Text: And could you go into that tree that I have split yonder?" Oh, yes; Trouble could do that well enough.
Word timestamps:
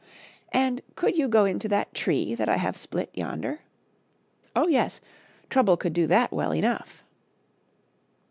And 0.51 0.81
could 0.95 1.15
you 1.15 1.27
go 1.27 1.45
into 1.45 1.67
that 1.67 1.93
tree 1.93 2.33
that 2.33 2.49
I 2.49 2.57
have 2.57 2.75
split 2.75 3.11
yonder?" 3.13 3.59
Oh, 4.55 4.67
yes; 4.67 4.99
Trouble 5.47 5.77
could 5.77 5.93
do 5.93 6.07
that 6.07 6.31
well 6.31 6.55
enough. 6.55 7.03